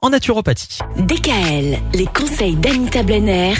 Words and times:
en 0.00 0.10
naturopathie. 0.10 0.78
DKL, 0.98 1.78
les 1.94 2.06
conseils 2.06 2.54
d'Anita 2.56 3.02
Blenner, 3.02 3.54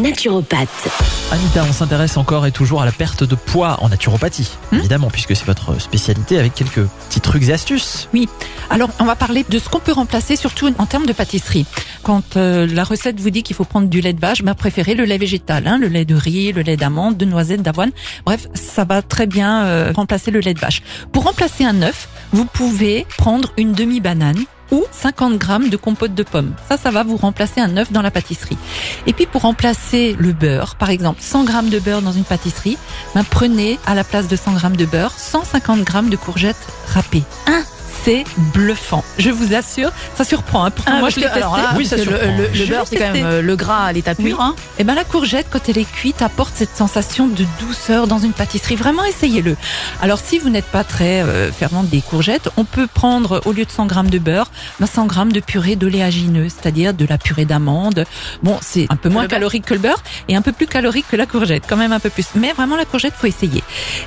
naturopathe. 0.00 0.88
Anita, 1.30 1.64
on 1.68 1.72
s'intéresse 1.72 2.16
encore 2.16 2.46
et 2.46 2.52
toujours 2.52 2.82
à 2.82 2.84
la 2.84 2.92
perte 2.92 3.24
de 3.24 3.34
poids 3.34 3.78
en 3.80 3.88
naturopathie, 3.88 4.50
Hmm 4.70 4.78
évidemment, 4.78 5.10
puisque 5.10 5.36
c'est 5.36 5.46
votre 5.46 5.80
spécialité 5.80 6.38
avec 6.38 6.54
quelques 6.54 6.84
petits 7.08 7.20
trucs 7.20 7.48
et 7.48 7.52
astuces. 7.52 8.08
Oui, 8.12 8.28
alors 8.70 8.90
on 8.98 9.04
va 9.04 9.16
parler 9.16 9.44
de 9.48 9.58
ce 9.58 9.68
qu'on 9.68 9.78
peut 9.78 9.92
remplacer, 9.92 10.36
surtout 10.36 10.72
en 10.78 10.86
termes 10.86 11.06
de 11.06 11.12
pâtisserie. 11.12 11.66
Quand 12.02 12.36
euh, 12.36 12.66
la 12.66 12.84
recette 12.84 13.20
vous 13.20 13.30
dit 13.30 13.42
qu'il 13.42 13.54
faut 13.54 13.64
prendre 13.64 13.88
du 13.88 14.00
lait 14.00 14.12
de 14.12 14.20
vache, 14.20 14.42
bah, 14.42 14.54
préférez 14.54 14.94
le 14.94 15.04
lait 15.04 15.18
végétal, 15.18 15.66
hein, 15.66 15.78
le 15.78 15.88
lait 15.88 16.04
de 16.04 16.14
riz, 16.14 16.52
le 16.52 16.62
lait 16.62 16.76
d'amande, 16.76 17.16
de 17.16 17.24
noisette, 17.24 17.62
d'avoine. 17.62 17.90
Bref, 18.26 18.48
ça 18.54 18.84
va 18.84 19.02
très 19.02 19.26
bien 19.26 19.64
euh, 19.64 19.92
remplacer 19.94 20.30
le 20.30 20.40
lait 20.40 20.54
de 20.54 20.60
vache. 20.60 20.82
Pour 21.12 21.24
remplacer 21.24 21.64
un 21.64 21.82
œuf, 21.82 22.08
vous 22.32 22.44
pouvez 22.44 23.06
prendre 23.18 23.52
une 23.56 23.72
demi-banane 23.72 24.44
ou 24.72 24.84
50 24.90 25.38
grammes 25.38 25.68
de 25.68 25.76
compote 25.76 26.14
de 26.14 26.24
pommes. 26.24 26.54
Ça, 26.68 26.76
ça 26.76 26.90
va 26.90 27.04
vous 27.04 27.16
remplacer 27.16 27.60
un 27.60 27.76
œuf 27.76 27.92
dans 27.92 28.02
la 28.02 28.10
pâtisserie. 28.10 28.58
Et 29.06 29.12
puis 29.12 29.26
pour 29.26 29.42
remplacer 29.42 30.16
le 30.18 30.32
beurre, 30.32 30.74
par 30.74 30.90
exemple 30.90 31.20
100 31.22 31.44
grammes 31.44 31.68
de 31.68 31.78
beurre 31.78 32.02
dans 32.02 32.12
une 32.12 32.24
pâtisserie, 32.24 32.78
ben, 33.14 33.22
prenez 33.22 33.78
à 33.86 33.94
la 33.94 34.02
place 34.02 34.26
de 34.26 34.34
100 34.34 34.54
grammes 34.54 34.76
de 34.76 34.86
beurre 34.86 35.12
150 35.16 35.82
grammes 35.84 36.10
de 36.10 36.16
courgettes 36.16 36.66
râpées. 36.88 37.22
Hein 37.46 37.62
c'est 38.04 38.24
bluffant. 38.52 39.04
Je 39.18 39.30
vous 39.30 39.54
assure, 39.54 39.90
ça 40.16 40.24
surprend. 40.24 40.64
Hein. 40.64 40.70
Pourtant, 40.70 40.92
Ah, 40.96 41.00
moi, 41.00 41.10
je 41.10 41.16
l'ai 41.16 41.22
testé. 41.22 41.38
alors 41.38 41.56
là, 41.56 41.74
Oui, 41.76 41.86
parce 41.88 42.02
ça 42.02 42.06
que 42.06 42.10
le, 42.10 42.48
le- 42.58 42.66
beurre, 42.66 42.84
c'est 42.88 42.96
quand 42.96 43.12
même 43.12 43.24
euh, 43.24 43.42
le 43.42 43.56
gras 43.56 43.84
à 43.86 43.92
l'état 43.92 44.12
Oui. 44.18 44.30
pur. 44.30 44.40
Hein. 44.40 44.54
Et 44.78 44.84
ben 44.84 44.94
la 44.94 45.04
courgette, 45.04 45.46
quand 45.50 45.68
elle 45.68 45.78
est 45.78 45.90
cuite, 45.90 46.20
apporte 46.22 46.52
cette 46.56 46.76
sensation 46.76 47.26
de 47.28 47.44
douceur 47.60 48.06
dans 48.08 48.18
une 48.18 48.32
pâtisserie. 48.32 48.74
Vraiment, 48.76 49.04
essayez-le. 49.04 49.56
Alors, 50.00 50.18
si 50.18 50.38
vous 50.38 50.48
n'êtes 50.50 50.64
pas 50.66 50.82
très 50.84 51.22
euh, 51.22 51.52
fervente 51.52 51.88
des 51.88 52.00
courgettes, 52.00 52.48
on 52.56 52.64
peut 52.64 52.88
prendre 52.92 53.40
au 53.44 53.52
lieu 53.52 53.64
de 53.64 53.70
100 53.70 53.86
grammes 53.86 54.10
de 54.10 54.18
beurre, 54.18 54.50
ben, 54.80 54.86
100 54.86 55.06
grammes 55.06 55.32
de 55.32 55.40
purée 55.40 55.76
d'oléagineux, 55.76 56.48
c'est-à-dire 56.48 56.94
de 56.94 57.06
la 57.06 57.18
purée 57.18 57.44
d'amande. 57.44 58.04
Bon, 58.42 58.58
c'est 58.62 58.86
un 58.90 58.96
peu 58.96 59.08
moins 59.10 59.26
calorique 59.28 59.64
que 59.66 59.74
le 59.74 59.80
beurre 59.80 60.02
et 60.28 60.34
un 60.36 60.42
peu 60.42 60.52
plus 60.52 60.66
calorique 60.66 61.06
que 61.08 61.16
la 61.16 61.26
courgette, 61.26 61.64
quand 61.68 61.76
même 61.76 61.92
un 61.92 62.00
peu 62.00 62.10
plus. 62.10 62.26
Mais 62.34 62.52
vraiment, 62.52 62.76
la 62.76 62.84
courgette, 62.84 63.14
faut 63.16 63.26
essayer. 63.28 63.62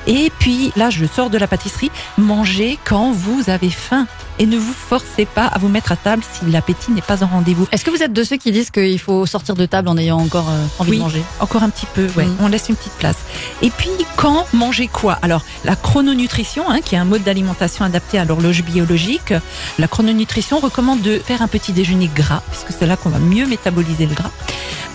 Et 0.07 0.31
puis 0.39 0.73
là, 0.75 0.89
je 0.89 1.05
sors 1.05 1.30
de 1.30 1.37
la 1.37 1.47
pâtisserie. 1.47 1.91
Mangez 2.17 2.77
quand 2.83 3.11
vous 3.11 3.43
avez 3.49 3.69
faim 3.69 3.84
et 4.39 4.45
ne 4.45 4.58
vous 4.58 4.73
forcez 4.73 5.25
pas 5.25 5.45
à 5.45 5.58
vous 5.59 5.67
mettre 5.69 5.91
à 5.91 5.95
table 5.95 6.23
si 6.31 6.50
l'appétit 6.50 6.91
n'est 6.91 7.02
pas 7.02 7.23
en 7.23 7.28
rendez-vous. 7.28 7.67
Est-ce 7.72 7.86
que 7.86 7.89
vous 7.92 8.03
êtes 8.03 8.14
de 8.14 8.23
ceux 8.23 8.38
qui 8.38 8.52
disent 8.52 8.69
qu'il 8.72 9.00
faut 9.00 9.25
sortir 9.25 9.55
de 9.55 9.66
table 9.66 9.88
en 9.88 9.97
ayant 9.97 10.19
encore 10.19 10.50
euh, 10.50 10.66
envie 10.80 10.92
Oui. 10.92 10.97
de 10.97 11.03
manger? 11.03 11.23
Encore 11.39 11.64
un 11.64 11.69
petit 11.69 11.86
peu, 11.94 12.08
ouais. 12.17 12.25
Mm. 12.25 12.38
On 12.42 12.47
laisse 12.47 12.69
une 12.69 12.75
petite 12.75 12.94
place. 12.94 13.17
Et 13.61 13.69
puis, 13.69 13.89
quand 14.17 14.45
manger 14.53 14.88
quoi? 14.88 15.17
Alors, 15.22 15.44
la 15.64 15.75
chrononutrition, 15.75 16.69
hein, 16.69 16.81
qui 16.81 16.95
est 16.95 16.97
un 16.97 17.05
mode 17.05 17.23
d'alimentation 17.23 17.86
adapté 17.86 18.19
à 18.19 18.25
l'horloge 18.25 18.64
biologique, 18.64 19.33
la 19.80 19.88
chrononutrition 19.88 20.59
recommande 20.59 21.02
de 21.02 21.20
faire 21.20 21.42
un 21.42 21.47
petit 21.47 21.72
déjeuner 21.72 22.09
gras, 22.14 22.42
puisque 22.52 22.77
c'est 22.77 22.86
là 22.86 22.97
qu'on 22.97 23.09
va 23.09 23.20
mieux 23.20 23.45
métaboliser 23.45 24.05
le 24.05 24.14
gras. 24.16 24.31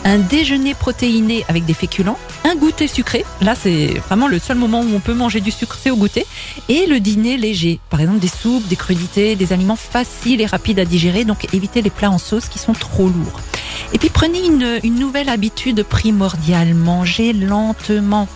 Un 0.04 0.18
déjeuner 0.18 0.74
protéiné 0.74 1.44
avec 1.48 1.66
des 1.66 1.74
féculents, 1.74 2.18
un 2.44 2.56
goûter 2.56 2.88
sucré. 2.88 3.24
Là, 3.42 3.54
c'est 3.54 3.86
vraiment 4.06 4.28
le 4.28 4.38
seul 4.38 4.56
moment 4.56 4.80
où 4.80 4.94
on 4.94 5.00
peut 5.00 5.14
manger 5.14 5.40
du 5.40 5.50
sucre, 5.50 5.78
c'est 5.80 5.90
au 5.90 5.96
goûter. 5.96 6.26
Et 6.68 6.86
le 6.86 7.00
dîner 7.00 7.36
léger. 7.36 7.80
Par 7.90 8.00
exemple, 8.00 8.18
des 8.18 8.28
soupes, 8.28 8.66
des 8.68 8.76
crudités, 8.76 9.36
des 9.36 9.52
aliments 9.52 9.76
faciles 9.76 10.40
et 10.40 10.46
rapides 10.46 10.78
à 10.78 10.84
digérer. 10.84 11.24
Donc, 11.24 11.52
évitez 11.52 11.82
les 11.82 11.90
plats 11.90 12.10
en 12.10 12.18
sauce 12.18 12.48
qui 12.48 12.58
sont 12.58 12.72
trop 12.72 13.08
lourds. 13.08 13.40
Et 13.92 13.98
puis 13.98 14.08
prenez 14.08 14.44
une, 14.44 14.78
une 14.84 14.96
nouvelle 14.96 15.28
habitude 15.28 15.82
primordiale, 15.82 16.74
mangez 16.74 17.32
lentement. 17.32 18.28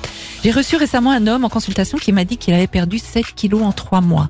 J'ai 0.44 0.50
reçu 0.50 0.76
récemment 0.76 1.10
un 1.10 1.26
homme 1.26 1.46
en 1.46 1.48
consultation 1.48 1.96
qui 1.96 2.12
m'a 2.12 2.26
dit 2.26 2.36
qu'il 2.36 2.52
avait 2.52 2.66
perdu 2.66 2.98
7 2.98 3.34
kilos 3.34 3.62
en 3.62 3.72
3 3.72 4.02
mois. 4.02 4.28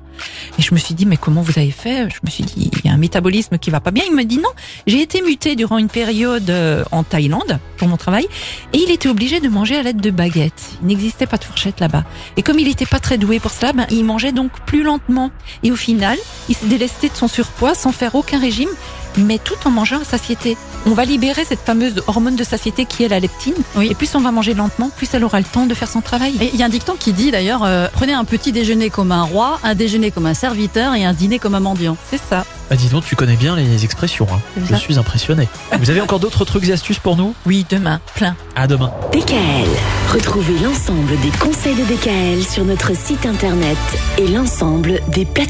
Et 0.57 0.61
je 0.61 0.73
me 0.73 0.79
suis 0.79 0.95
dit, 0.95 1.05
mais 1.05 1.17
comment 1.17 1.41
vous 1.41 1.59
avez 1.59 1.71
fait? 1.71 2.09
Je 2.09 2.19
me 2.23 2.29
suis 2.29 2.45
dit, 2.45 2.71
il 2.71 2.85
y 2.85 2.89
a 2.89 2.93
un 2.93 2.97
métabolisme 2.97 3.57
qui 3.57 3.69
va 3.69 3.81
pas 3.81 3.91
bien. 3.91 4.05
Il 4.07 4.15
me 4.15 4.23
dit, 4.23 4.37
non, 4.37 4.47
j'ai 4.87 5.01
été 5.01 5.21
muté 5.21 5.57
durant 5.57 5.77
une 5.77 5.89
période 5.89 6.49
euh, 6.49 6.85
en 6.93 7.03
Thaïlande 7.03 7.59
pour 7.75 7.87
mon 7.87 7.97
travail 7.97 8.27
et 8.73 8.77
il 8.77 8.91
était 8.91 9.09
obligé 9.09 9.39
de 9.39 9.49
manger 9.49 9.75
à 9.75 9.83
l'aide 9.83 10.01
de 10.01 10.11
baguettes. 10.11 10.71
Il 10.81 10.87
n'existait 10.87 11.27
pas 11.27 11.37
de 11.37 11.43
fourchette 11.43 11.79
là-bas. 11.79 12.03
Et 12.37 12.43
comme 12.43 12.59
il 12.59 12.67
n'était 12.67 12.85
pas 12.85 12.99
très 12.99 13.17
doué 13.17 13.39
pour 13.39 13.51
cela, 13.51 13.73
ben, 13.73 13.85
il 13.89 14.03
mangeait 14.03 14.31
donc 14.31 14.51
plus 14.65 14.83
lentement. 14.83 15.31
Et 15.63 15.71
au 15.71 15.75
final, 15.75 16.17
il 16.49 16.55
s'est 16.55 16.67
délesté 16.67 17.09
de 17.09 17.15
son 17.15 17.27
surpoids 17.27 17.75
sans 17.75 17.91
faire 17.91 18.15
aucun 18.15 18.39
régime, 18.39 18.69
mais 19.17 19.37
tout 19.37 19.55
en 19.65 19.71
mangeant 19.71 20.01
à 20.01 20.03
satiété. 20.03 20.57
On 20.85 20.91
va 20.91 21.05
libérer 21.05 21.45
cette 21.45 21.59
fameuse 21.59 22.03
hormone 22.07 22.35
de 22.35 22.43
satiété 22.43 22.85
qui 22.85 23.03
est 23.03 23.07
la 23.07 23.19
leptine. 23.19 23.55
Oui. 23.75 23.87
Et 23.89 23.95
plus 23.95 24.13
on 24.15 24.19
va 24.19 24.31
manger 24.31 24.53
lentement, 24.53 24.89
plus 24.95 25.09
elle 25.13 25.23
aura 25.23 25.39
le 25.39 25.45
temps 25.45 25.65
de 25.65 25.73
faire 25.73 25.89
son 25.89 26.01
travail. 26.01 26.35
Et 26.39 26.51
il 26.53 26.59
y 26.59 26.63
a 26.63 26.65
un 26.67 26.69
dicton 26.69 26.95
qui 26.99 27.13
dit 27.13 27.31
d'ailleurs 27.31 27.63
euh, 27.63 27.87
prenez 27.91 28.13
un 28.13 28.25
petit 28.25 28.51
déjeuner 28.51 28.89
comme 28.89 29.11
un 29.11 29.23
roi, 29.23 29.59
un 29.63 29.73
déjeuner 29.73 30.11
comme 30.11 30.25
un 30.25 30.33
serviteur 30.33 30.93
et 30.93 31.05
un 31.05 31.13
dîner 31.13 31.39
comme 31.39 31.55
un 31.55 31.59
mendiant. 31.59 31.97
C'est 32.09 32.21
ça. 32.21 32.45
Bah 32.69 32.75
dis 32.75 32.89
donc, 32.89 33.05
tu 33.05 33.15
connais 33.15 33.35
bien 33.35 33.55
les 33.55 33.83
expressions. 33.85 34.27
hein. 34.31 34.39
Je 34.69 34.75
suis 34.75 34.97
impressionné. 34.97 35.47
Vous 35.79 35.89
avez 35.89 36.01
encore 36.01 36.19
d'autres 36.19 36.45
trucs 36.45 36.67
et 36.67 36.73
astuces 36.73 36.99
pour 36.99 37.15
nous? 37.15 37.35
Oui, 37.45 37.65
demain, 37.69 37.99
plein. 38.15 38.35
À 38.55 38.67
demain. 38.67 38.91
DKL. 39.11 39.67
Retrouvez 40.13 40.57
l'ensemble 40.63 41.19
des 41.21 41.29
conseils 41.39 41.75
de 41.75 41.83
DKL 41.83 42.43
sur 42.43 42.65
notre 42.65 42.95
site 42.95 43.25
internet 43.25 43.77
et 44.17 44.27
l'ensemble 44.27 44.99
des 45.09 45.25
plateformes. 45.25 45.45